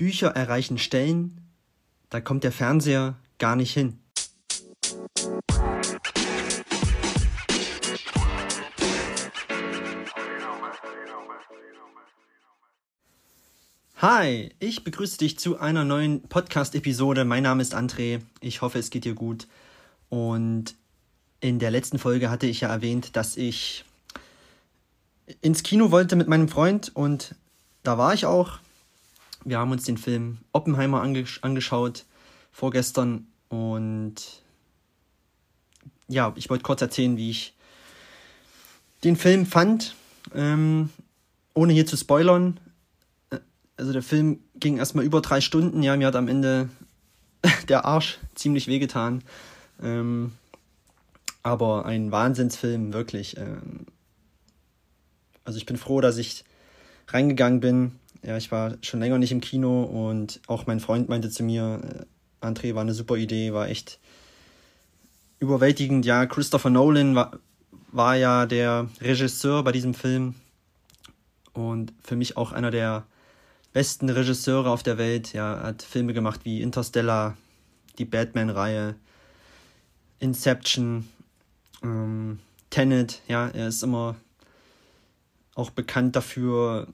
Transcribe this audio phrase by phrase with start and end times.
[0.00, 1.42] Bücher erreichen Stellen,
[2.08, 3.98] da kommt der Fernseher gar nicht hin.
[13.96, 17.26] Hi, ich begrüße dich zu einer neuen Podcast-Episode.
[17.26, 18.22] Mein Name ist André.
[18.40, 19.48] Ich hoffe, es geht dir gut.
[20.08, 20.76] Und
[21.40, 23.84] in der letzten Folge hatte ich ja erwähnt, dass ich
[25.42, 27.34] ins Kino wollte mit meinem Freund und
[27.82, 28.60] da war ich auch.
[29.44, 32.04] Wir haben uns den Film Oppenheimer angesch angeschaut
[32.52, 34.42] vorgestern und
[36.08, 37.54] ja, ich wollte kurz erzählen, wie ich
[39.04, 39.94] den Film fand,
[40.34, 40.90] ähm,
[41.54, 42.60] ohne hier zu spoilern.
[43.30, 43.38] Äh,
[43.76, 46.68] also der Film ging erstmal über drei Stunden, ja, mir hat am Ende
[47.68, 49.22] der Arsch ziemlich wehgetan.
[49.82, 50.32] Ähm,
[51.42, 53.36] aber ein Wahnsinnsfilm, wirklich.
[53.36, 53.86] Ähm,
[55.44, 56.44] also ich bin froh, dass ich
[57.08, 57.99] reingegangen bin.
[58.22, 61.80] Ja, ich war schon länger nicht im Kino und auch mein Freund meinte zu mir,
[62.42, 63.98] äh, André war eine super Idee, war echt
[65.38, 66.04] überwältigend.
[66.04, 67.38] Ja, Christopher Nolan war,
[67.92, 70.34] war ja der Regisseur bei diesem Film
[71.52, 73.06] und für mich auch einer der
[73.72, 75.32] besten Regisseure auf der Welt.
[75.32, 77.36] Ja, hat Filme gemacht wie Interstellar,
[77.98, 78.96] die Batman-Reihe,
[80.18, 81.08] Inception,
[81.82, 83.22] ähm, Tenet.
[83.28, 84.16] Ja, er ist immer
[85.54, 86.88] auch bekannt dafür,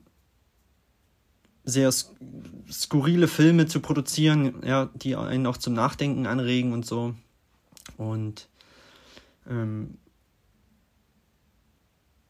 [1.66, 1.92] sehr
[2.70, 7.14] skurrile Filme zu produzieren, ja, die einen auch zum Nachdenken anregen und so.
[7.96, 8.48] Und
[9.48, 9.98] ähm,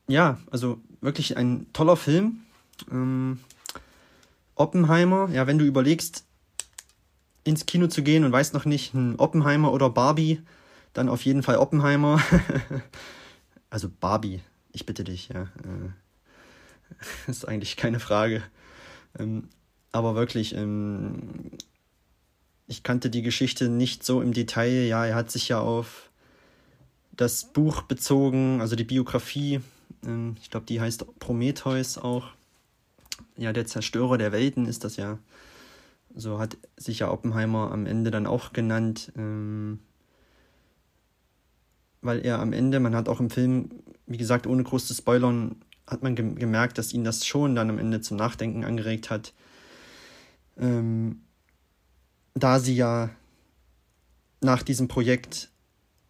[0.09, 2.41] ja, also wirklich ein toller Film.
[2.91, 3.41] Ähm,
[4.55, 6.25] Oppenheimer, ja, wenn du überlegst,
[7.45, 10.41] ins Kino zu gehen und weißt noch nicht, ein Oppenheimer oder Barbie,
[10.95, 12.21] dann auf jeden Fall Oppenheimer.
[13.71, 14.41] also Barbie,
[14.73, 15.43] ich bitte dich, ja.
[15.43, 15.91] Äh,
[17.31, 18.43] ist eigentlich keine Frage.
[19.19, 19.48] Ähm,
[19.92, 21.50] aber wirklich, ähm,
[22.67, 24.86] ich kannte die Geschichte nicht so im Detail.
[24.86, 26.11] Ja, er hat sich ja auf
[27.12, 29.60] das Buch bezogen, also die Biografie.
[30.04, 32.28] Ähm, ich glaube, die heißt Prometheus auch.
[33.37, 35.19] Ja, der Zerstörer der Welten ist das ja.
[36.15, 39.12] So hat sich ja Oppenheimer am Ende dann auch genannt.
[39.16, 39.81] Ähm,
[42.03, 43.71] weil er am Ende, man hat auch im Film,
[44.06, 47.78] wie gesagt, ohne groß zu spoilern, hat man gemerkt, dass ihn das schon dann am
[47.78, 49.32] Ende zum Nachdenken angeregt hat.
[50.58, 51.20] Ähm,
[52.34, 53.10] da sie ja
[54.41, 55.50] nach diesem Projekt,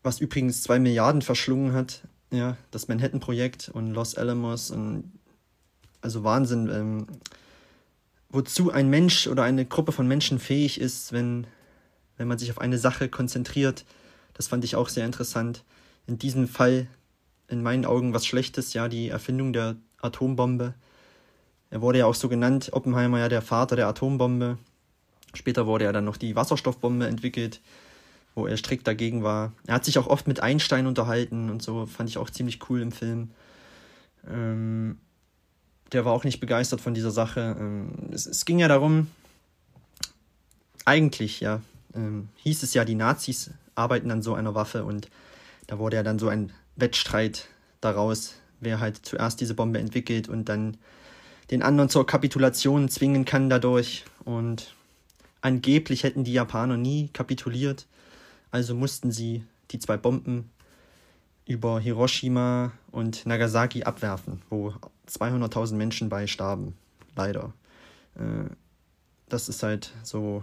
[0.03, 5.13] was übrigens zwei Milliarden verschlungen hat, ja, das Manhattan-Projekt und Los Alamos und
[6.01, 7.07] also Wahnsinn, ähm,
[8.29, 11.47] wozu ein Mensch oder eine Gruppe von Menschen fähig ist, wenn,
[12.17, 13.85] wenn man sich auf eine Sache konzentriert.
[14.35, 15.65] Das fand ich auch sehr interessant.
[16.07, 16.89] In diesem Fall
[17.49, 20.75] in meinen Augen was Schlechtes, ja, die Erfindung der Atombombe.
[21.71, 24.59] Er wurde ja auch so genannt, Oppenheimer ja der Vater der Atombombe.
[25.35, 27.61] Später wurde ja dann noch die Wasserstoffbombe entwickelt,
[28.35, 29.53] wo er strikt dagegen war.
[29.67, 32.81] Er hat sich auch oft mit Einstein unterhalten und so, fand ich auch ziemlich cool
[32.81, 33.31] im Film.
[34.29, 34.99] Ähm,
[35.93, 37.57] der war auch nicht begeistert von dieser Sache.
[37.59, 39.09] Ähm, es, es, ging ja darum,
[40.85, 41.61] eigentlich, ja,
[41.95, 45.11] ähm, hieß es ja, die Nazis arbeiten an so einer Waffe und
[45.67, 47.49] da wurde ja dann so ein Wettstreit
[47.81, 50.77] daraus, wer halt zuerst diese Bombe entwickelt und dann
[51.51, 54.05] den anderen zur Kapitulation zwingen kann dadurch.
[54.25, 54.75] Und
[55.41, 57.87] angeblich hätten die Japaner nie kapituliert,
[58.51, 60.51] also mussten sie die zwei Bomben
[61.47, 64.75] über Hiroshima und Nagasaki abwerfen, wo
[65.09, 66.77] 200.000 Menschen bei starben.
[67.15, 67.53] Leider.
[68.17, 68.51] Äh,
[69.29, 70.43] das ist halt so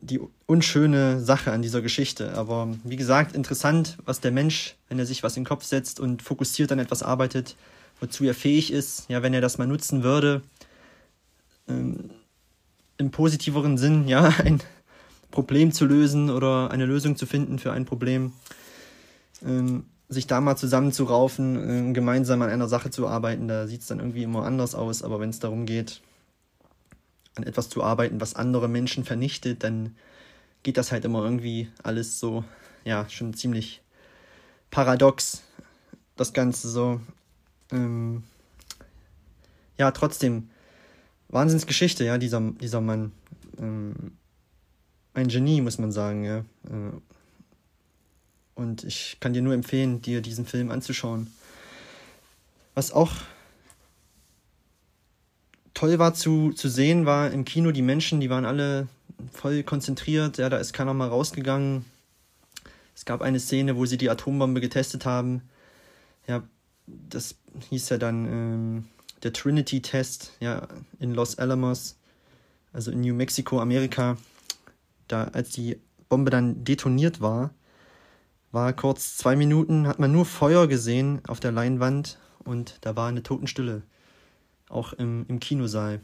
[0.00, 2.34] die unschöne Sache an dieser Geschichte.
[2.34, 6.00] Aber wie gesagt, interessant, was der Mensch, wenn er sich was in den Kopf setzt
[6.00, 7.56] und fokussiert an etwas arbeitet,
[8.00, 10.42] wozu er fähig ist, ja, wenn er das mal nutzen würde,
[11.68, 12.10] ähm,
[12.96, 14.60] im positiveren Sinn, ja, ein
[15.30, 18.32] Problem zu lösen oder eine Lösung zu finden für ein Problem,
[19.44, 23.88] ähm, sich da mal zusammenzuraufen, äh, gemeinsam an einer Sache zu arbeiten, da sieht es
[23.88, 26.00] dann irgendwie immer anders aus, aber wenn es darum geht,
[27.38, 29.96] an etwas zu arbeiten, was andere Menschen vernichtet, dann
[30.62, 32.44] geht das halt immer irgendwie alles so,
[32.84, 33.80] ja, schon ziemlich
[34.70, 35.42] paradox,
[36.16, 37.00] das Ganze so.
[37.70, 38.24] Ähm,
[39.78, 40.50] ja, trotzdem,
[41.28, 43.12] Wahnsinnsgeschichte, ja, dieser, dieser Mann.
[43.58, 43.94] Ähm,
[45.14, 46.38] ein Genie, muss man sagen, ja.
[46.38, 46.92] Äh,
[48.56, 51.32] und ich kann dir nur empfehlen, dir diesen Film anzuschauen.
[52.74, 53.12] Was auch
[55.78, 58.88] toll war zu, zu sehen, war im Kino die Menschen, die waren alle
[59.32, 60.36] voll konzentriert.
[60.36, 61.84] Ja, da ist keiner mal rausgegangen.
[62.96, 65.42] Es gab eine Szene, wo sie die Atombombe getestet haben.
[66.26, 66.42] Ja,
[66.88, 67.36] das
[67.70, 68.84] hieß ja dann ähm,
[69.22, 70.66] der Trinity-Test, ja,
[70.98, 71.96] in Los Alamos,
[72.72, 74.16] also in New Mexico, Amerika,
[75.06, 75.78] da als die
[76.08, 77.54] Bombe dann detoniert war,
[78.50, 83.08] war kurz zwei Minuten, hat man nur Feuer gesehen auf der Leinwand und da war
[83.08, 83.82] eine Totenstille,
[84.68, 86.00] auch im, im Kinosaal.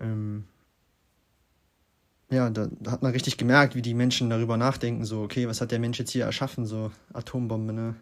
[0.00, 0.44] Ähm,
[2.30, 5.70] ja, da, hat man richtig gemerkt, wie die Menschen darüber nachdenken, so, okay, was hat
[5.70, 7.94] der Mensch jetzt hier erschaffen, so Atombombe, ne?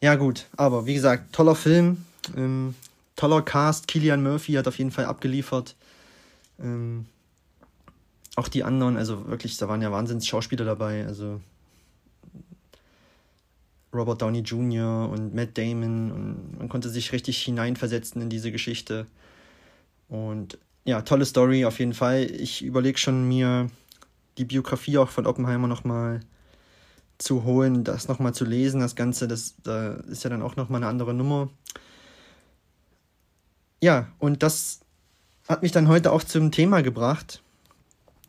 [0.00, 2.04] Ja, gut, aber wie gesagt, toller Film,
[2.36, 2.74] ähm,
[3.14, 5.76] toller Cast, Killian Murphy hat auf jeden Fall abgeliefert.
[6.58, 7.06] Ähm,
[8.34, 11.40] auch die anderen, also wirklich, da waren ja Wahnsinns Schauspieler dabei, also
[13.94, 15.08] Robert Downey Jr.
[15.10, 19.06] und Matt Damon und man konnte sich richtig hineinversetzen in diese Geschichte.
[20.08, 22.24] Und ja, tolle Story auf jeden Fall.
[22.24, 23.70] Ich überlege schon mir
[24.38, 26.20] die Biografie auch von Oppenheimer nochmal
[27.18, 30.80] zu holen, das nochmal zu lesen, das Ganze, das da ist ja dann auch nochmal
[30.82, 31.50] eine andere Nummer.
[33.80, 34.80] Ja, und das
[35.48, 37.42] hat mich dann heute auch zum Thema gebracht,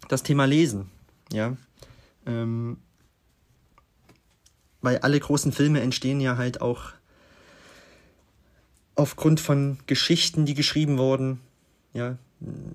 [0.10, 0.90] das Thema Lesen.
[1.32, 1.56] Ja,
[2.26, 2.78] ähm,
[4.84, 6.92] weil alle großen Filme entstehen ja halt auch
[8.96, 11.40] aufgrund von Geschichten, die geschrieben wurden.
[11.94, 12.18] Ja,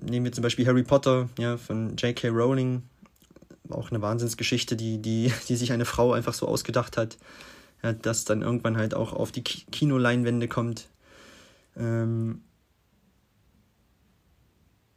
[0.01, 2.29] nehmen wir zum Beispiel Harry Potter, ja, von J.K.
[2.29, 2.83] Rowling.
[3.69, 7.17] Auch eine Wahnsinnsgeschichte, die, die, die sich eine Frau einfach so ausgedacht hat,
[7.83, 10.87] ja, dass dann irgendwann halt auch auf die Kinoleinwände kommt.
[11.77, 12.41] Ähm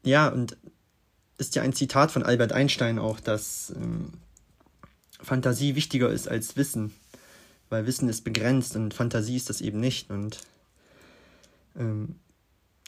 [0.04, 0.56] ja, und
[1.36, 4.14] ist ja ein Zitat von Albert Einstein auch, dass ähm,
[5.22, 6.92] Fantasie wichtiger ist als Wissen
[7.72, 10.10] weil Wissen ist begrenzt und Fantasie ist das eben nicht.
[10.10, 10.38] Und
[11.74, 12.16] ähm,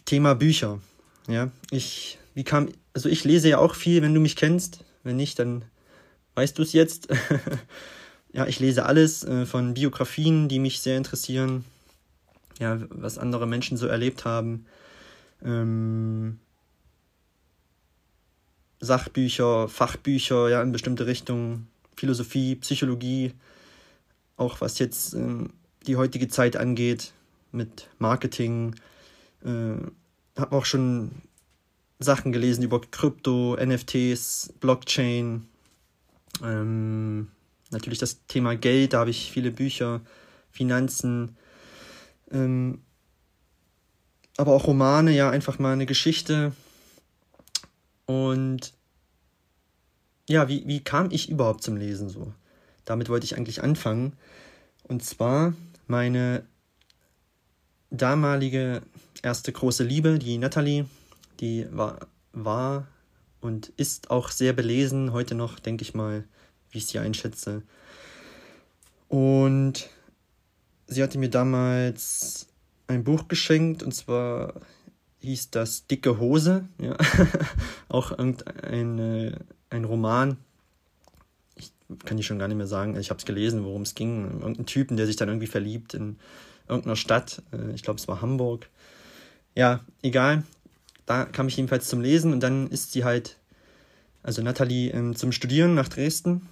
[0.05, 0.79] Thema Bücher.
[1.27, 4.85] Ja, ich, wie kam, also ich lese ja auch viel, wenn du mich kennst.
[5.03, 5.65] Wenn nicht, dann
[6.35, 7.09] weißt du es jetzt.
[8.33, 11.65] ja, ich lese alles äh, von Biografien, die mich sehr interessieren.
[12.61, 14.67] Ja, was andere Menschen so erlebt haben.
[15.43, 16.39] Ähm,
[18.81, 21.69] Sachbücher, Fachbücher, ja, in bestimmte Richtungen.
[21.97, 23.33] Philosophie, Psychologie,
[24.37, 25.51] auch was jetzt ähm,
[25.87, 27.13] die heutige Zeit angeht
[27.53, 28.75] mit Marketing.
[29.45, 29.77] Äh,
[30.37, 31.11] habe auch schon
[31.99, 35.47] Sachen gelesen über Krypto, NFTs, Blockchain.
[36.43, 37.29] Ähm,
[37.71, 40.01] natürlich das Thema Geld, da habe ich viele Bücher,
[40.51, 41.37] Finanzen,
[42.31, 42.81] ähm,
[44.37, 46.53] aber auch Romane, ja, einfach mal eine Geschichte.
[48.07, 48.73] Und
[50.29, 52.33] ja, wie, wie kam ich überhaupt zum Lesen so?
[52.85, 54.15] damit wollte ich eigentlich anfangen.
[54.85, 55.55] Und zwar
[55.87, 56.45] meine
[57.91, 58.83] damalige
[59.23, 60.87] erste große Liebe, die Natalie,
[61.41, 62.87] die war, war
[63.41, 66.25] und ist auch sehr belesen, heute noch, denke ich mal,
[66.71, 67.63] wie ich sie einschätze.
[69.09, 69.89] Und
[70.87, 72.49] sie hatte mir damals
[72.87, 74.55] ein Buch geschenkt, und zwar
[75.21, 76.97] hieß das Dicke Hose, ja.
[77.89, 79.39] auch irgendein
[79.75, 80.37] ein Roman
[82.05, 82.97] kann ich schon gar nicht mehr sagen.
[82.97, 84.41] Ich habe es gelesen, worum es ging.
[84.41, 86.17] Irgendein Typen, der sich dann irgendwie verliebt in
[86.69, 87.43] irgendeiner Stadt.
[87.53, 88.69] Äh, ich glaube, es war Hamburg.
[89.55, 90.43] Ja, egal.
[91.07, 93.37] Da kam ich jedenfalls zum Lesen und dann ist sie halt,
[94.23, 96.49] also Nathalie, ähm, zum Studieren nach Dresden.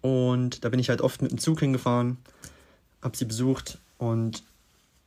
[0.00, 2.18] Und da bin ich halt oft mit dem Zug hingefahren,
[3.00, 4.42] habe sie besucht und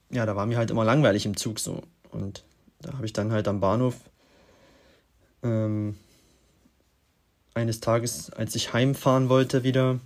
[0.10, 1.84] ja, da war mir halt immer langweilig im Zug so.
[2.10, 2.46] Und
[2.82, 3.96] da habe ich dann halt am Bahnhof
[5.44, 5.98] ähm,
[7.54, 10.00] eines Tages, als ich heimfahren wollte wieder,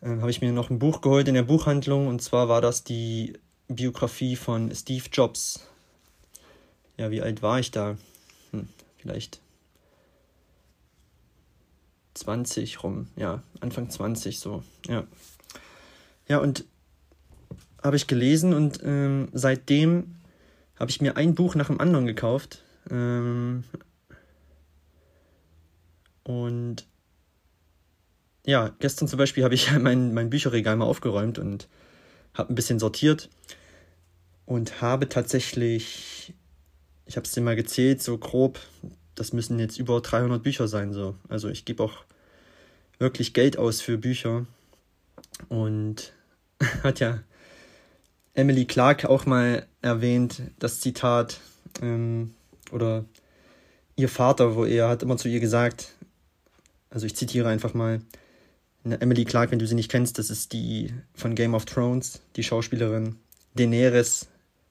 [0.00, 2.84] äh, habe ich mir noch ein Buch geholt in der Buchhandlung und zwar war das
[2.84, 3.34] die
[3.68, 5.60] Biografie von Steve Jobs.
[6.96, 7.96] Ja, wie alt war ich da?
[8.50, 9.40] Hm, vielleicht
[12.14, 15.04] 20 rum, ja, Anfang 20 so, ja.
[16.28, 16.64] Ja, und
[17.82, 20.16] habe ich gelesen und ähm, seitdem
[20.78, 22.62] habe ich mir ein Buch nach dem anderen gekauft.
[22.90, 23.64] Ähm,
[26.28, 26.86] und
[28.44, 31.68] ja, gestern zum Beispiel habe ich mein, mein Bücherregal mal aufgeräumt und
[32.34, 33.30] habe ein bisschen sortiert
[34.44, 36.34] und habe tatsächlich,
[37.06, 38.60] ich habe es dir mal gezählt, so grob,
[39.14, 40.92] das müssen jetzt über 300 Bücher sein.
[40.92, 41.14] So.
[41.30, 42.04] Also ich gebe auch
[42.98, 44.44] wirklich Geld aus für Bücher.
[45.48, 46.12] Und
[46.82, 47.22] hat ja
[48.34, 51.40] Emily Clark auch mal erwähnt, das Zitat,
[51.80, 52.34] ähm,
[52.70, 53.06] oder
[53.96, 55.94] ihr Vater, wo er hat immer zu ihr gesagt,
[56.90, 58.00] also ich zitiere einfach mal
[58.84, 62.42] Emily Clark, wenn du sie nicht kennst, das ist die von Game of Thrones, die
[62.42, 63.16] Schauspielerin
[63.54, 64.28] Daenerys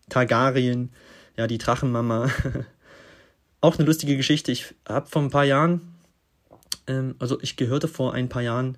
[0.09, 0.91] Targaryen,
[1.35, 2.29] ja, die Drachenmama.
[3.61, 4.51] Auch eine lustige Geschichte.
[4.51, 5.95] Ich habe vor ein paar Jahren,
[6.87, 8.77] ähm, also ich gehörte vor ein paar Jahren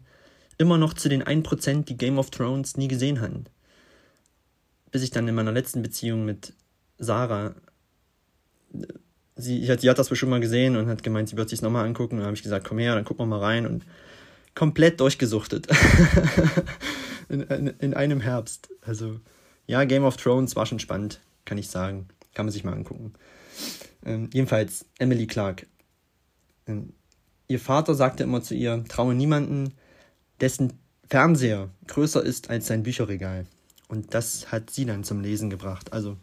[0.58, 3.46] immer noch zu den 1%, die Game of Thrones nie gesehen hatten.
[4.91, 6.53] Bis ich dann in meiner letzten Beziehung mit
[6.98, 7.53] Sarah
[9.39, 12.15] sie, sie, hat, das bestimmt mal gesehen und hat gemeint, sie wird sich nochmal angucken.
[12.15, 13.86] Und dann habe ich gesagt, komm her, dann gucken wir mal rein und
[14.55, 15.67] komplett durchgesuchtet.
[17.29, 18.69] in, in, in, einem Herbst.
[18.81, 19.19] Also,
[19.67, 22.08] ja, Game of Thrones war schon spannend, kann ich sagen.
[22.34, 23.13] Kann man sich mal angucken.
[24.05, 25.65] Ähm, jedenfalls, Emily Clark.
[26.67, 26.93] Ähm,
[27.48, 29.74] ihr Vater sagte immer zu ihr, traue niemanden,
[30.41, 30.74] dessen
[31.10, 33.46] Fernseher größer ist als sein Bücherregal.
[33.88, 35.93] Und das hat sie dann zum Lesen gebracht.
[35.93, 36.17] Also,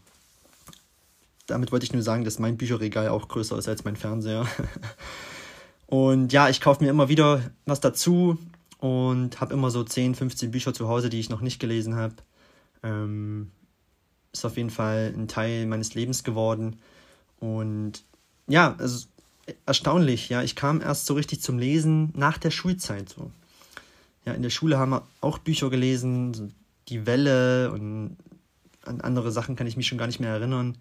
[1.46, 4.46] damit wollte ich nur sagen, dass mein Bücherregal auch größer ist als mein Fernseher.
[5.86, 8.38] Und ja, ich kaufe mir immer wieder was dazu
[8.78, 12.14] und habe immer so 10, 15 Bücher zu Hause, die ich noch nicht gelesen habe.
[12.82, 13.50] Ähm,
[14.32, 16.80] ist auf jeden Fall ein Teil meines Lebens geworden.
[17.38, 18.04] Und
[18.48, 19.06] ja, also
[19.64, 23.30] erstaunlich, ja, ich kam erst so richtig zum Lesen nach der Schulzeit so.
[24.24, 26.48] Ja, in der Schule haben wir auch Bücher gelesen, so
[26.88, 28.16] Die Welle und
[28.84, 30.76] an andere Sachen kann ich mich schon gar nicht mehr erinnern,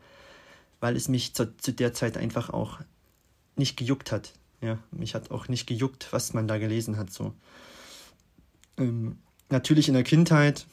[0.79, 2.79] weil es mich zu, zu der Zeit einfach auch
[3.55, 4.33] nicht gejuckt hat.
[4.61, 7.11] Ja, mich hat auch nicht gejuckt, was man da gelesen hat.
[7.11, 7.33] So.
[8.77, 9.17] Ähm,
[9.49, 10.65] natürlich in der Kindheit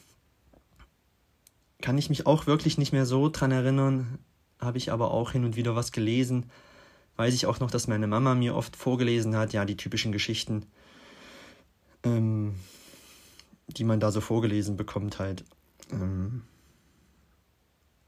[1.80, 4.18] kann ich mich auch wirklich nicht mehr so dran erinnern,
[4.58, 6.50] habe ich aber auch hin und wieder was gelesen.
[7.16, 10.64] Weiß ich auch noch, dass meine Mama mir oft vorgelesen hat, ja, die typischen Geschichten,
[12.04, 12.54] ähm,
[13.66, 15.44] die man da so vorgelesen bekommt halt.
[15.90, 16.42] Ähm,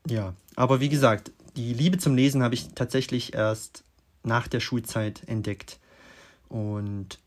[0.07, 3.85] ja, aber wie gesagt, die Liebe zum Lesen habe ich tatsächlich erst
[4.23, 5.79] nach der Schulzeit entdeckt.
[6.49, 7.19] Und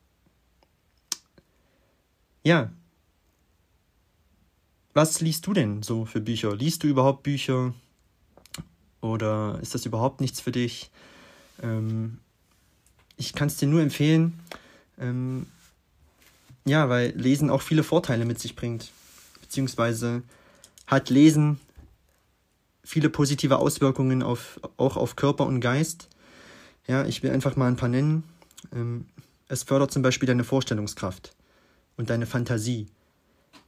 [2.43, 2.71] ja,
[4.93, 6.55] was liest du denn so für Bücher?
[6.55, 7.73] Liest du überhaupt Bücher?
[9.01, 10.89] Oder ist das überhaupt nichts für dich?
[11.61, 12.19] Ähm,
[13.15, 14.39] ich kann es dir nur empfehlen.
[14.99, 15.45] Ähm,
[16.65, 18.91] ja, weil Lesen auch viele Vorteile mit sich bringt.
[19.41, 20.23] Beziehungsweise
[20.87, 21.59] hat Lesen
[22.87, 26.07] viele positive Auswirkungen auf, auch auf Körper und Geist.
[26.87, 28.23] Ja, ich will einfach mal ein paar nennen.
[28.73, 29.05] Ähm,
[29.49, 31.35] es fördert zum Beispiel deine Vorstellungskraft
[31.97, 32.87] und deine Fantasie.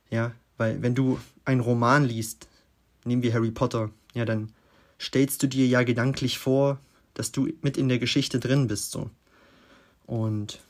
[0.09, 2.47] Ja, weil wenn du einen Roman liest,
[3.03, 4.53] nehmen wir Harry Potter, ja, dann
[4.99, 6.79] stellst du dir ja gedanklich vor,
[7.13, 9.09] dass du mit in der Geschichte drin bist, so.
[10.05, 10.61] Und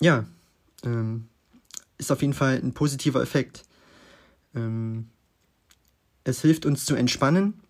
[0.00, 0.24] ja,
[0.84, 1.28] ähm,
[1.98, 3.64] ist auf jeden Fall ein positiver Effekt.
[4.54, 5.08] Ähm,
[6.24, 7.60] es hilft uns zu entspannen,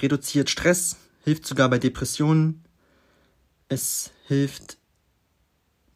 [0.00, 2.64] reduziert Stress, hilft sogar bei Depressionen.
[3.68, 4.78] Es hilft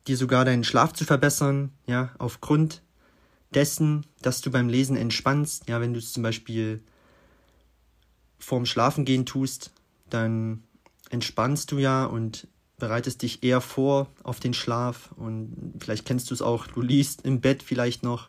[0.07, 2.83] dir sogar deinen Schlaf zu verbessern, ja, aufgrund
[3.54, 5.68] dessen, dass du beim Lesen entspannst.
[5.68, 6.83] Ja, wenn du es zum Beispiel
[8.38, 9.73] vorm Schlafengehen tust,
[10.11, 10.62] dann
[11.11, 12.47] entspannst du ja und
[12.78, 17.23] bereitest dich eher vor auf den Schlaf und vielleicht kennst du es auch, du liest
[17.23, 18.28] im Bett vielleicht noch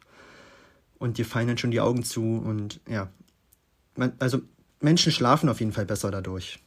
[0.98, 3.10] und dir fallen dann schon die Augen zu und ja,
[4.20, 4.42] also
[4.82, 6.60] Menschen schlafen auf jeden Fall besser dadurch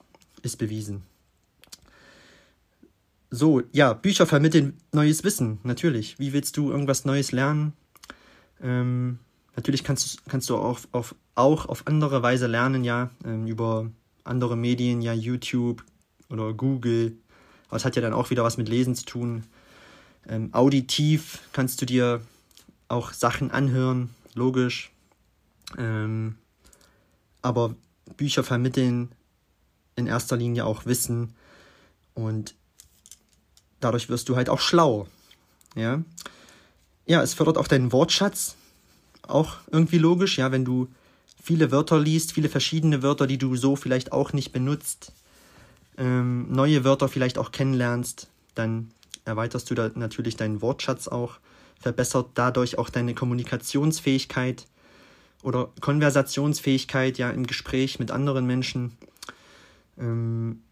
[0.43, 1.03] ist bewiesen.
[3.31, 6.19] So, ja, Bücher vermitteln neues Wissen, natürlich.
[6.19, 7.73] Wie willst du irgendwas Neues lernen?
[8.61, 9.19] Ähm,
[9.57, 13.91] natürlich kannst, kannst du auch auf, auch auf andere Weise lernen, ja, ähm, über
[14.25, 15.83] andere Medien, ja, YouTube
[16.29, 17.17] oder Google.
[17.69, 19.45] Aber es hat ja dann auch wieder was mit Lesen zu tun.
[20.29, 22.21] Ähm, auditiv kannst du dir
[22.89, 24.93] auch Sachen anhören, logisch.
[25.79, 26.37] Ähm,
[27.43, 27.75] aber
[28.17, 29.13] Bücher vermitteln
[29.97, 31.35] in erster Linie auch Wissen.
[32.15, 32.55] Und
[33.81, 35.07] dadurch wirst du halt auch schlau.
[35.75, 36.03] Ja,
[37.07, 38.57] ja es fördert auch deinen Wortschatz,
[39.23, 40.89] auch irgendwie logisch, ja, wenn du
[41.43, 45.13] viele Wörter liest, viele verschiedene Wörter, die du so vielleicht auch nicht benutzt,
[45.99, 48.91] ähm, neue Wörter vielleicht auch kennenlernst, dann
[49.25, 51.39] erweiterst du da natürlich deinen Wortschatz auch,
[51.81, 54.67] verbessert dadurch auch deine Kommunikationsfähigkeit
[55.43, 58.97] oder Konversationsfähigkeit ja im Gespräch mit anderen Menschen.
[59.99, 60.63] Ähm,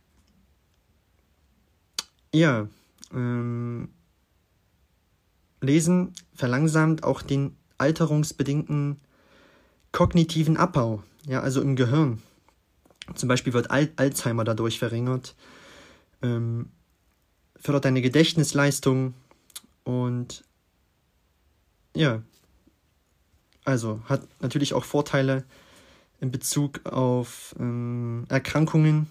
[2.32, 2.68] ja,
[3.12, 3.88] ähm,
[5.60, 9.00] Lesen verlangsamt auch den alterungsbedingten
[9.92, 12.22] kognitiven Abbau, ja, also im Gehirn.
[13.14, 15.34] Zum Beispiel wird Al Alzheimer dadurch verringert,
[16.22, 16.70] ähm,
[17.56, 19.14] fördert deine Gedächtnisleistung
[19.82, 20.44] und
[21.94, 22.22] ja,
[23.70, 25.44] also hat natürlich auch Vorteile
[26.20, 29.10] in Bezug auf ähm, Erkrankungen,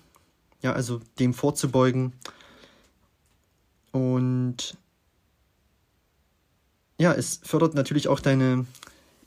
[0.61, 2.13] ja, also dem vorzubeugen.
[3.91, 4.77] Und
[6.99, 8.65] ja, es fördert natürlich auch deine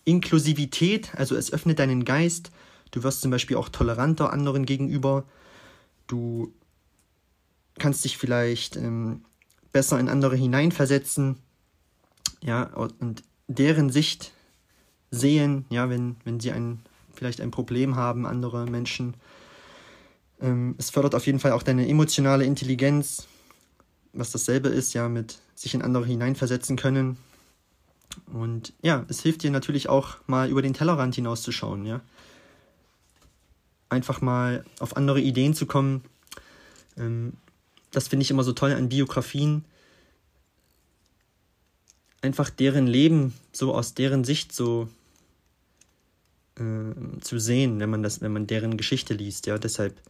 [0.04, 2.50] Inklusivität, also es öffnet deinen Geist.
[2.90, 5.24] Du wirst zum Beispiel auch toleranter anderen gegenüber.
[6.06, 6.52] Du
[7.78, 9.24] kannst dich vielleicht ähm,
[9.72, 11.38] besser in andere hineinversetzen.
[12.42, 14.32] Ja, und deren Sicht
[15.12, 16.81] sehen, ja, wenn, wenn sie ein,
[17.14, 19.14] vielleicht ein Problem haben, andere Menschen.
[20.40, 23.28] Ähm, es fördert auf jeden Fall auch deine emotionale Intelligenz,
[24.12, 27.19] was dasselbe ist, ja, mit sich in andere hineinversetzen können.
[28.33, 32.00] Und ja, es hilft dir natürlich auch mal über den Tellerrand hinauszuschauen, ja.
[33.90, 36.02] Einfach mal auf andere Ideen zu kommen.
[36.97, 37.35] Ähm,
[37.90, 39.66] das finde ich immer so toll an Biografien.
[42.23, 44.88] Einfach deren Leben so aus deren Sicht so
[46.59, 49.47] äh, zu sehen, wenn man das, wenn man deren Geschichte liest.
[49.47, 50.00] Ja, deshalb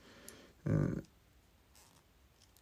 [0.65, 1.01] äh,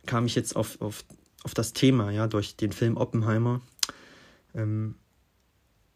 [0.07, 1.05] kam ich jetzt auf, auf,
[1.43, 3.61] auf das Thema, ja, durch den Film Oppenheimer.
[4.55, 4.97] Ähm,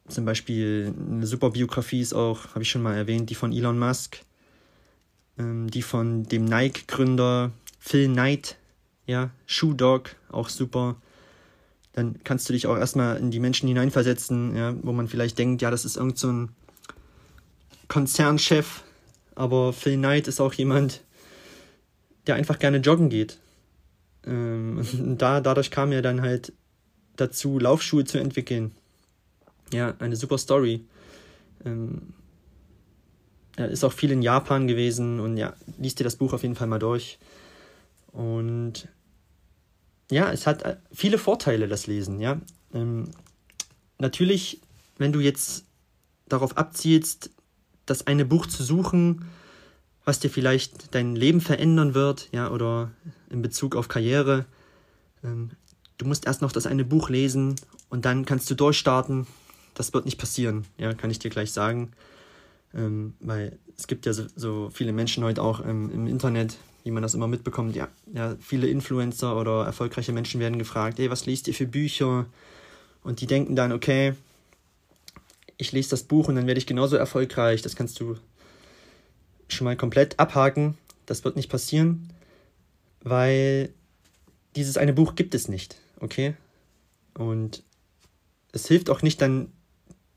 [0.08, 3.78] zum Beispiel eine super Biografie ist auch, habe ich schon mal erwähnt, die von Elon
[3.78, 4.18] Musk,
[5.38, 8.56] ähm, die von dem Nike-Gründer Phil Knight,
[9.06, 10.96] ja, Shoe Dog, auch super.
[11.92, 15.62] Dann kannst du dich auch erstmal in die Menschen hineinversetzen, ja, wo man vielleicht denkt,
[15.62, 16.48] ja, das ist irgend so ein
[17.88, 18.82] Konzernchef,
[19.34, 21.02] aber Phil Knight ist auch jemand,
[22.26, 23.38] der einfach gerne joggen geht.
[24.26, 24.84] Ähm,
[25.18, 26.52] da, dadurch kam er dann halt
[27.16, 28.72] dazu, Laufschuhe zu entwickeln.
[29.72, 30.84] Ja, eine super Story.
[31.64, 32.14] Ähm,
[33.56, 36.56] er ist auch viel in Japan gewesen und ja, liest dir das Buch auf jeden
[36.56, 37.18] Fall mal durch.
[38.12, 38.88] Und
[40.10, 42.40] ja, es hat äh, viele Vorteile, das Lesen, ja.
[42.72, 43.10] Ähm,
[43.98, 44.60] natürlich,
[44.98, 45.64] wenn du jetzt
[46.28, 47.30] darauf abzielst,
[47.86, 49.26] das eine Buch zu suchen,
[50.04, 52.90] was dir vielleicht dein Leben verändern wird, ja, oder
[53.30, 54.44] in Bezug auf Karriere.
[55.22, 55.50] Ähm,
[55.98, 57.56] du musst erst noch das eine Buch lesen
[57.88, 59.26] und dann kannst du durchstarten.
[59.74, 61.92] Das wird nicht passieren, ja, kann ich dir gleich sagen.
[62.74, 66.90] Ähm, weil es gibt ja so, so viele Menschen heute auch ähm, im Internet, wie
[66.90, 67.74] man das immer mitbekommt.
[67.74, 72.26] Ja, ja, viele Influencer oder erfolgreiche Menschen werden gefragt, ey, was liest ihr für Bücher?
[73.02, 74.14] Und die denken dann, okay,
[75.56, 77.62] ich lese das Buch und dann werde ich genauso erfolgreich.
[77.62, 78.16] Das kannst du
[79.48, 80.76] schon mal komplett abhaken.
[81.06, 82.10] Das wird nicht passieren,
[83.02, 83.70] weil
[84.56, 86.34] dieses eine Buch gibt es nicht, okay?
[87.14, 87.62] Und
[88.52, 89.52] es hilft auch nicht dann,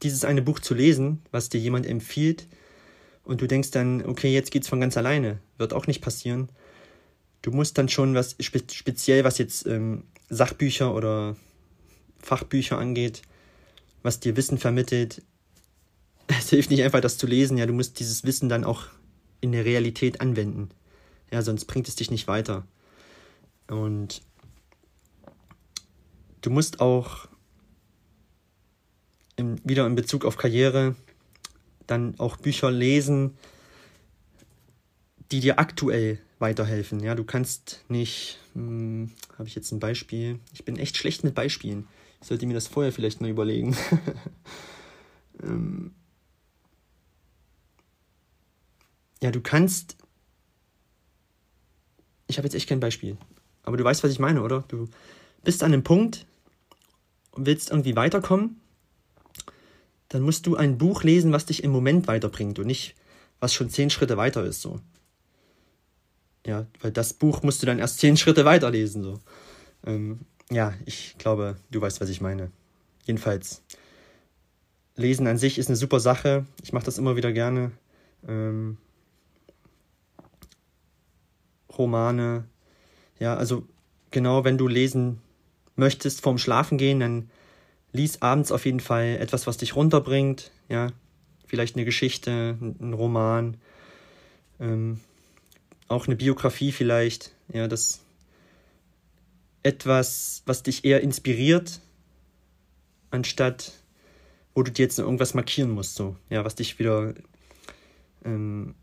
[0.04, 2.48] dieses eine Buch zu lesen, was dir jemand empfiehlt,
[3.28, 5.40] und du denkst dann, okay, jetzt geht's von ganz alleine.
[5.58, 6.48] Wird auch nicht passieren.
[7.42, 11.36] Du musst dann schon was, spe speziell was jetzt ähm, Sachbücher oder
[12.20, 13.24] Fachbücher angeht,
[14.08, 15.22] was dir Wissen vermittelt.
[16.30, 18.86] Es hilft nicht einfach, das zu lesen, ja, du musst dieses Wissen dann auch
[19.40, 20.70] in der Realität anwenden.
[21.32, 22.66] Ja, sonst bringt es dich nicht weiter.
[23.68, 24.22] Und
[26.42, 27.28] du musst auch
[29.36, 30.96] im, wieder in Bezug auf Karriere
[31.86, 33.38] dann auch Bücher lesen,
[35.32, 37.02] die dir aktuell weiterhelfen.
[37.02, 40.40] Ja, du kannst nicht, hm, habe ich jetzt ein Beispiel?
[40.54, 41.88] Ich bin echt schlecht mit Beispielen.
[42.22, 43.76] Sollte mir das vorher vielleicht mal überlegen.
[45.44, 45.94] ähm,
[49.22, 49.98] ja, du kannst.
[52.28, 53.18] Ich habe jetzt echt kein Beispiel.
[53.64, 54.64] Aber du weißt, was ich meine, oder?
[54.68, 54.88] Du
[55.44, 56.26] bist an einem Punkt
[57.32, 58.60] und willst irgendwie weiterkommen.
[60.10, 62.96] Dann musst du ein Buch lesen, was dich im Moment weiterbringt und nicht,
[63.40, 64.80] was schon zehn Schritte weiter ist, so.
[66.46, 69.20] Ja, weil das Buch musst du dann erst zehn Schritte weiterlesen, so.
[69.86, 72.52] Ähm, ja, ich glaube, du weißt, was ich meine.
[73.06, 73.64] Jedenfalls,
[74.98, 76.46] Lesen an sich ist eine super Sache.
[76.64, 77.72] Ich mache das immer wieder gerne.
[78.28, 78.78] Ähm,
[81.78, 82.46] Romane.
[83.20, 83.68] Ja, also
[84.10, 85.22] genau, wenn du lesen
[85.76, 87.30] möchtest vorm Schlafen gehen, dann
[87.92, 90.52] lies abends auf jeden Fall etwas, was dich runterbringt.
[90.68, 90.92] Ja,
[91.46, 93.58] vielleicht eine Geschichte, ein Roman,
[94.60, 95.00] ähm,
[95.88, 97.34] auch eine Biografie vielleicht.
[97.54, 98.02] Ja, das
[99.68, 101.82] etwas, was dich eher inspiriert,
[103.12, 103.74] anstatt
[104.56, 107.14] wo du dir jetzt irgendwas markieren musst, so, ja, was dich wieder
[108.26, 108.74] ähm,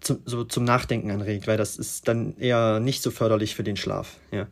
[0.00, 3.76] zum, so zum Nachdenken anregt, weil das ist dann eher nicht so förderlich für den
[3.76, 4.48] Schlaf, ja.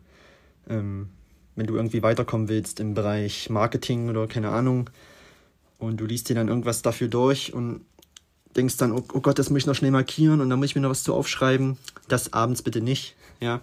[0.67, 1.09] Ähm,
[1.55, 4.89] wenn du irgendwie weiterkommen willst im Bereich Marketing oder keine Ahnung
[5.77, 7.81] und du liest dir dann irgendwas dafür durch und
[8.55, 10.75] denkst dann, oh, oh Gott, das muss ich noch schnell markieren und dann muss ich
[10.75, 11.77] mir noch was zu aufschreiben,
[12.07, 13.61] das abends bitte nicht, ja.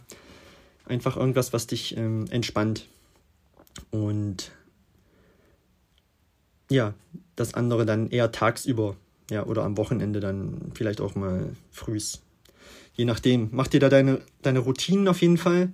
[0.86, 2.86] Einfach irgendwas, was dich ähm, entspannt.
[3.90, 4.52] Und
[6.70, 6.94] ja,
[7.34, 8.96] das andere dann eher tagsüber
[9.30, 12.22] ja, oder am Wochenende dann vielleicht auch mal frühs.
[12.94, 13.48] Je nachdem.
[13.52, 15.72] Mach dir da deine, deine Routinen auf jeden Fall.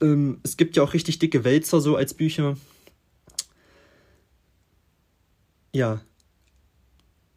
[0.00, 2.56] Ähm, es gibt ja auch richtig dicke Wälzer so als Bücher.
[5.72, 6.00] Ja.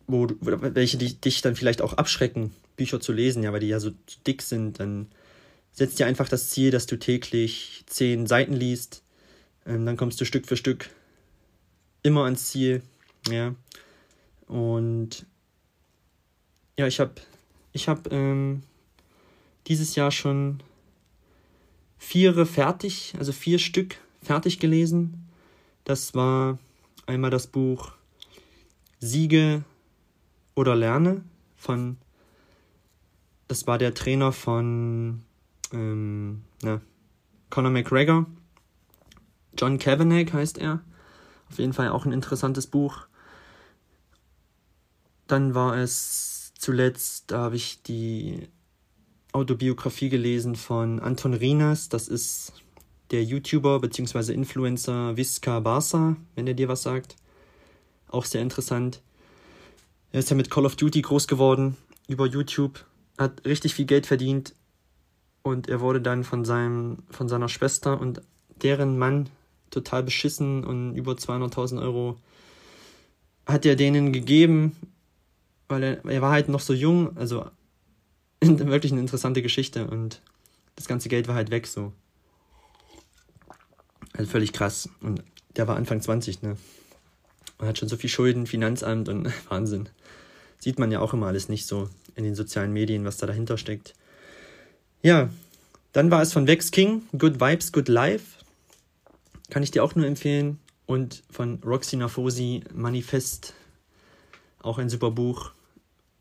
[0.07, 3.91] Wo, welche dich dann vielleicht auch abschrecken, Bücher zu lesen, ja, weil die ja so
[4.25, 4.79] dick sind.
[4.79, 5.07] Dann
[5.75, 9.03] setz dir einfach das Ziel, dass du täglich zehn Seiten liest.
[9.65, 10.89] Ähm, dann kommst du Stück für Stück
[12.01, 12.81] immer ans Ziel.
[13.29, 13.53] Ja.
[14.47, 15.25] Und
[16.77, 17.15] ja, ich habe
[17.73, 18.63] ich hab, ähm,
[19.67, 20.61] dieses Jahr schon
[21.97, 25.27] vier fertig, also vier Stück fertig gelesen.
[25.83, 26.57] Das war
[27.05, 27.93] einmal das Buch
[28.99, 29.63] Siege
[30.53, 31.23] oder Lerne
[31.57, 31.97] von,
[33.47, 35.23] das war der Trainer von
[35.73, 36.81] ähm, na,
[37.49, 38.25] Conor McGregor.
[39.57, 40.81] John Kavanagh heißt er.
[41.49, 43.07] Auf jeden Fall auch ein interessantes Buch.
[45.27, 48.47] Dann war es zuletzt, da habe ich die
[49.31, 51.89] Autobiografie gelesen von Anton Rinas.
[51.89, 52.53] Das ist
[53.11, 54.33] der YouTuber bzw.
[54.33, 57.15] Influencer Visca Barca, wenn er dir was sagt.
[58.07, 59.01] Auch sehr interessant.
[60.11, 61.75] Er ist ja mit Call of Duty groß geworden
[62.07, 62.85] über YouTube,
[63.17, 64.53] hat richtig viel Geld verdient
[65.45, 68.19] und er wurde dann von seinem von seiner Schwester und
[68.63, 69.29] deren Mann
[69.69, 72.17] total beschissen und über 200.000 Euro
[73.45, 74.75] hat er denen gegeben,
[75.67, 77.45] weil er, er war halt noch so jung, also
[78.41, 80.19] wirklich eine interessante Geschichte und
[80.75, 81.93] das ganze Geld war halt weg so.
[84.13, 84.89] Also völlig krass.
[85.01, 85.23] Und
[85.57, 86.57] der war Anfang 20, ne?
[87.59, 89.89] Und hat schon so viel Schulden, Finanzamt und Wahnsinn.
[90.57, 93.59] Sieht man ja auch immer alles nicht so in den sozialen Medien, was da dahinter
[93.59, 93.93] steckt.
[95.05, 95.29] Ja,
[95.93, 98.43] dann war es von Vex King, Good Vibes, Good Life.
[99.51, 100.57] Kann ich dir auch nur empfehlen.
[100.87, 103.53] Und von Roxy Nafosi, Manifest,
[104.57, 105.51] auch ein super Buch,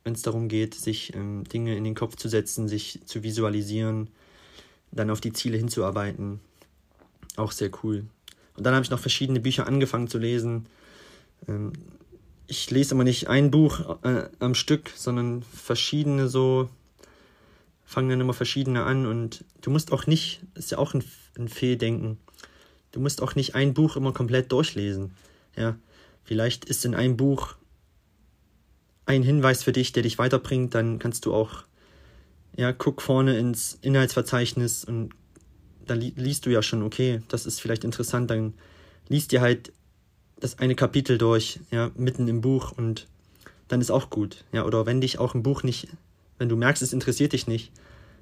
[0.03, 4.09] wenn es darum geht, sich ähm, Dinge in den Kopf zu setzen, sich zu visualisieren,
[4.93, 6.41] dann auf die Ziele hinzuarbeiten.
[7.37, 8.05] Auch sehr cool.
[8.55, 10.67] Und dann habe ich noch verschiedene Bücher angefangen zu lesen.
[11.49, 11.73] Ähm,
[12.47, 16.69] ich lese immer nicht ein Buch äh, am Stück, sondern verschiedene so,
[17.85, 21.05] fangen dann immer verschiedene an und du musst auch nicht, ist ja auch ein,
[21.39, 22.19] ein Fehldenken,
[22.93, 25.13] du musst auch nicht ein Buch immer komplett durchlesen.
[25.57, 25.77] Ja,
[26.25, 27.57] vielleicht ist in einem Buch
[29.07, 31.65] ein Hinweis für dich, der dich weiterbringt, dann kannst du auch,
[32.57, 35.11] ja, guck vorne ins Inhaltsverzeichnis und
[35.87, 38.55] da li liest du ja schon, okay, das ist vielleicht interessant, dann
[39.09, 39.73] liest dir halt
[40.41, 43.07] das eine Kapitel durch, ja, mitten im Buch und
[43.69, 45.89] dann ist auch gut, ja, oder wenn dich auch ein Buch nicht,
[46.39, 47.73] wenn du merkst, es interessiert dich nicht,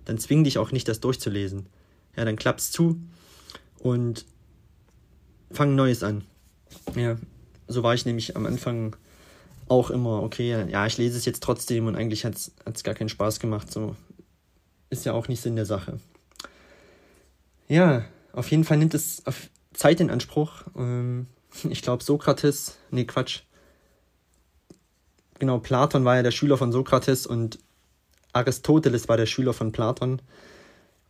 [0.05, 1.67] dann zwing dich auch nicht, das durchzulesen.
[2.17, 3.01] Ja, dann klapp's zu
[3.79, 4.27] und
[5.51, 6.25] fang Neues an.
[6.95, 7.17] Ja,
[7.69, 8.97] so war ich nämlich am Anfang
[9.69, 13.09] auch immer, okay, ja, ich lese es jetzt trotzdem und eigentlich hat es gar keinen
[13.09, 13.73] Spaß gemacht.
[13.73, 13.97] So
[14.91, 15.99] ist ja auch nicht Sinn der Sache.
[17.69, 19.23] Ja, auf jeden Fall nimmt es
[19.73, 20.65] Zeit in Anspruch.
[20.77, 21.27] Ähm,
[21.71, 23.41] ich glaube, Sokrates, nee, Quatsch.
[25.39, 27.59] Genau, Platon war ja der Schüler von Sokrates und
[28.33, 30.23] Aristoteles war der Schüler von Platon.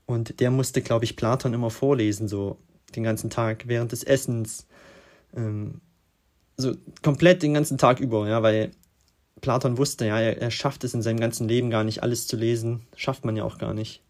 [0.06, 2.58] Und der musste, glaube ich, Platon immer vorlesen, so
[2.94, 4.66] den ganzen Tag, während des Essens.
[5.35, 5.80] Ähm,
[6.56, 8.72] so komplett den ganzen Tag über, ja, weil
[9.40, 12.37] Platon wusste, ja, er, er schafft es in seinem ganzen Leben gar nicht, alles zu
[12.37, 12.82] lesen.
[12.96, 14.02] Schafft man ja auch gar nicht.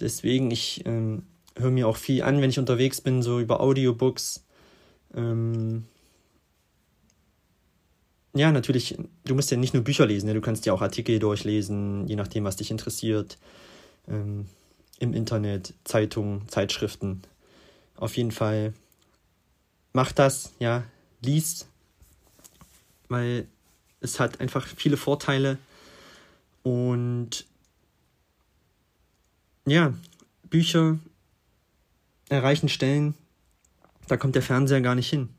[0.00, 1.22] Deswegen, ich ähm,
[1.56, 4.44] höre mir auch viel an, wenn ich unterwegs bin, so über Audiobooks.
[5.14, 5.84] Ähm,
[8.36, 10.34] ja, natürlich, du musst ja nicht nur Bücher lesen, ne?
[10.34, 13.38] du kannst ja auch Artikel durchlesen, je nachdem, was dich interessiert.
[14.08, 14.46] Ähm,
[14.98, 17.22] Im Internet, Zeitungen, Zeitschriften.
[17.96, 18.74] Auf jeden Fall
[19.92, 20.84] mach das, ja,
[21.22, 21.66] liest,
[23.08, 23.46] weil
[24.00, 25.58] es hat einfach viele Vorteile
[26.62, 27.46] und
[29.66, 29.94] ja,
[30.44, 30.98] Bücher
[32.28, 33.14] erreichen Stellen,
[34.08, 35.30] da kommt der Fernseher gar nicht hin.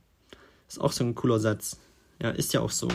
[0.67, 1.77] Ist auch so ein cooler Satz.
[2.21, 2.87] Ja, ist ja auch so.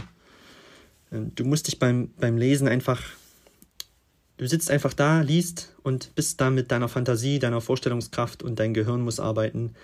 [1.13, 3.01] Ähm, du musst dich beim, beim Lesen einfach,
[4.37, 8.75] du sitzt einfach da, liest und bist da mit deiner Fantasie, deiner Vorstellungskraft und dein
[8.75, 9.75] Gehirn muss arbeiten.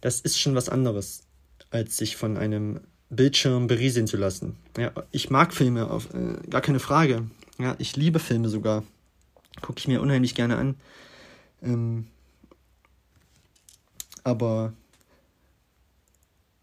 [0.00, 1.24] Das ist schon was anderes
[1.70, 2.80] als sich von einem
[3.10, 4.56] Bildschirm berieseln zu lassen.
[4.76, 7.26] Ja, ich mag Filme, auf, äh, gar keine Frage.
[7.58, 8.84] Ja, ich liebe Filme sogar.
[9.60, 10.76] Gucke ich mir unheimlich gerne an.
[11.62, 12.06] Ähm,
[14.24, 14.72] aber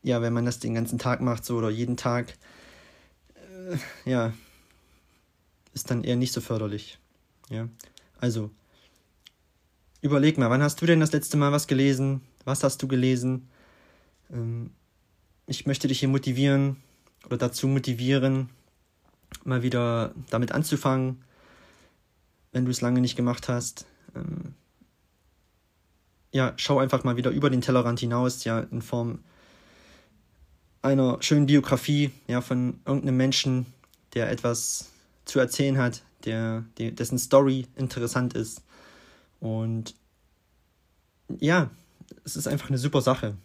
[0.03, 2.37] ja, wenn man das den ganzen Tag macht, so oder jeden Tag,
[3.35, 3.77] äh,
[4.09, 4.33] ja,
[5.73, 6.99] ist dann eher nicht so förderlich.
[7.49, 7.67] Ja,
[8.19, 8.51] also
[10.01, 12.21] überleg mal, wann hast du denn das letzte Mal was gelesen?
[12.45, 13.49] Was hast du gelesen?
[14.31, 14.71] Ähm,
[15.47, 16.77] ich möchte dich hier motivieren
[17.25, 18.49] oder dazu motivieren,
[19.43, 21.23] mal wieder damit anzufangen,
[22.51, 23.85] wenn du es lange nicht gemacht hast.
[24.15, 24.53] Ähm,
[26.31, 29.19] ja, schau einfach mal wieder über den Tellerrand hinaus, ja, in Form
[30.81, 33.65] einer schönen Biografie, ja, von irgendeinem Menschen,
[34.13, 34.91] der etwas
[35.25, 38.61] zu erzählen hat, der, der dessen Story interessant ist.
[39.39, 39.95] Und
[41.39, 41.69] ja,
[42.23, 43.35] es ist einfach eine super Sache.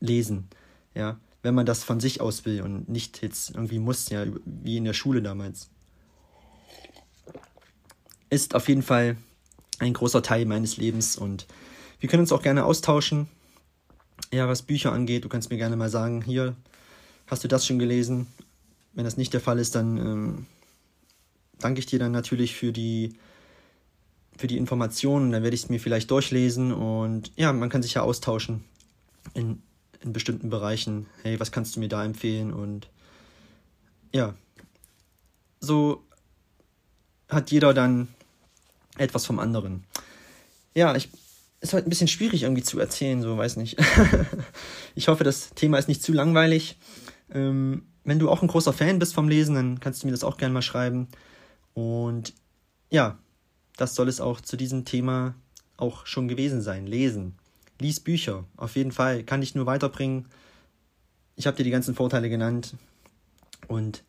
[0.00, 0.48] Lesen
[0.94, 4.76] ja, wenn man das von sich aus will und nicht jetzt irgendwie muss, ja, wie
[4.76, 5.70] in der Schule damals.
[8.30, 9.16] ist auf jeden Fall
[9.78, 11.46] ein großer Teil meines Lebens und
[12.00, 13.28] wir können uns auch gerne austauschen.
[14.32, 16.56] Ja, was Bücher angeht, du kannst mir gerne mal sagen, hier,
[17.26, 18.26] hast du das schon gelesen?
[18.94, 20.46] Wenn das nicht der Fall ist, dann ähm,
[21.58, 23.12] danke ich dir dann natürlich für die,
[24.38, 25.32] für die Informationen.
[25.32, 28.64] Dann werde ich es mir vielleicht durchlesen und ja, man kann sich ja austauschen
[29.34, 29.62] in,
[30.00, 31.06] in bestimmten Bereichen.
[31.22, 32.54] Hey, was kannst du mir da empfehlen?
[32.54, 32.88] Und
[34.14, 34.34] ja,
[35.60, 36.02] so
[37.28, 38.08] hat jeder dann
[38.96, 39.84] etwas vom anderen.
[40.74, 41.10] Ja, ich
[41.62, 43.78] ist heute ein bisschen schwierig irgendwie zu erzählen, so weiß nicht.
[44.96, 46.76] ich hoffe, das Thema ist nicht zu langweilig.
[47.32, 50.24] Ähm, wenn du auch ein großer Fan bist vom Lesen, dann kannst du mir das
[50.24, 51.06] auch gerne mal schreiben.
[51.72, 52.34] Und
[52.90, 53.16] ja,
[53.76, 55.36] das soll es auch zu diesem Thema
[55.76, 56.86] auch schon gewesen sein.
[56.86, 57.36] Lesen.
[57.80, 58.44] Lies Bücher.
[58.56, 59.22] Auf jeden Fall.
[59.22, 60.26] Kann dich nur weiterbringen.
[61.36, 62.74] Ich habe dir die ganzen Vorteile genannt.
[63.68, 64.02] Und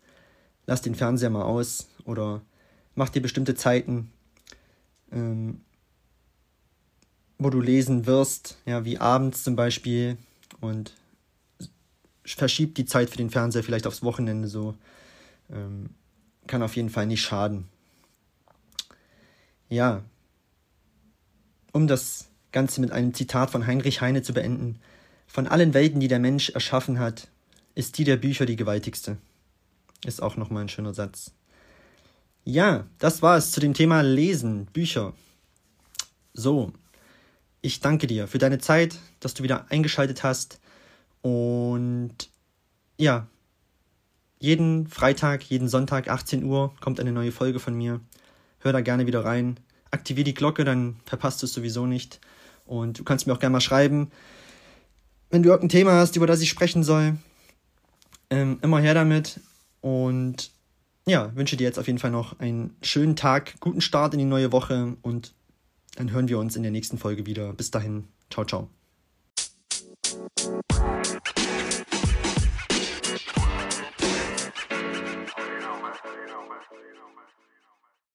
[0.65, 2.41] lass den Fernseher mal aus oder
[2.95, 4.11] mach dir bestimmte Zeiten,
[5.11, 5.61] ähm,
[7.43, 10.17] wo du lesen wirst, ja, wie abends zum Beispiel
[10.61, 10.93] und
[12.25, 14.75] verschieb die Zeit für den Fernseher vielleicht aufs Wochenende so.
[15.51, 15.89] Ähm,
[16.47, 17.67] kann auf jeden Fall nicht schaden.
[19.69, 20.03] Ja,
[21.71, 24.79] um das Ganze mit einem Zitat von Heinrich Heine zu beenden.
[25.25, 27.27] Von allen Welten, die der Mensch erschaffen hat,
[27.75, 29.17] ist die der Bücher die gewaltigste.
[30.05, 31.31] Ist auch nochmal ein schöner Satz.
[32.45, 35.13] Ja, das war es zu dem Thema Lesen, Bücher.
[36.33, 36.73] So,
[37.63, 40.59] ich danke dir für deine Zeit, dass du wieder eingeschaltet hast.
[41.21, 42.29] Und
[42.97, 43.25] ja,
[44.37, 48.01] jeden Freitag, jeden Sonntag, 18 Uhr, kommt eine neue Folge von mir.
[48.59, 49.57] Hör da gerne wieder rein.
[49.91, 52.19] Aktivier die Glocke, dann verpasst du es sowieso nicht.
[52.65, 54.11] Und du kannst mir auch gerne mal schreiben,
[55.29, 57.15] wenn du irgendein Thema hast, über das ich sprechen soll.
[58.29, 59.39] Ähm, immer her damit.
[59.79, 60.51] Und
[61.07, 64.25] ja, wünsche dir jetzt auf jeden Fall noch einen schönen Tag, guten Start in die
[64.25, 65.33] neue Woche und
[65.95, 67.53] dann hören wir uns in der nächsten Folge wieder.
[67.53, 68.69] Bis dahin, ciao, ciao.